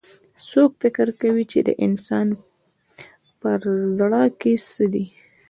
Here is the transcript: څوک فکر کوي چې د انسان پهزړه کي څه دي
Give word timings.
څوک 0.49 0.69
فکر 0.81 1.07
کوي 1.21 1.43
چې 1.51 1.59
د 1.67 1.69
انسان 1.85 2.27
پهزړه 3.39 4.23
کي 4.39 4.53
څه 4.71 4.83
دي 4.93 5.05